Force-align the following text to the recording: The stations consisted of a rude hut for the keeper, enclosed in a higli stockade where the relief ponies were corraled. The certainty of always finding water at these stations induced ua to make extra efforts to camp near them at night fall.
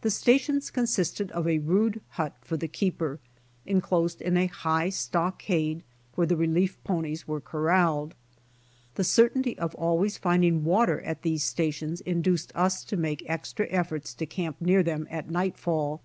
The 0.00 0.10
stations 0.10 0.70
consisted 0.70 1.30
of 1.32 1.46
a 1.46 1.58
rude 1.58 2.00
hut 2.12 2.34
for 2.40 2.56
the 2.56 2.68
keeper, 2.68 3.18
enclosed 3.66 4.22
in 4.22 4.38
a 4.38 4.48
higli 4.48 4.90
stockade 4.90 5.82
where 6.14 6.26
the 6.26 6.38
relief 6.38 6.82
ponies 6.84 7.28
were 7.28 7.38
corraled. 7.38 8.14
The 8.94 9.04
certainty 9.04 9.58
of 9.58 9.74
always 9.74 10.16
finding 10.16 10.64
water 10.64 11.02
at 11.02 11.20
these 11.20 11.44
stations 11.44 12.00
induced 12.00 12.52
ua 12.56 12.70
to 12.86 12.96
make 12.96 13.28
extra 13.28 13.66
efforts 13.68 14.14
to 14.14 14.24
camp 14.24 14.56
near 14.58 14.82
them 14.82 15.06
at 15.10 15.28
night 15.30 15.58
fall. 15.58 16.00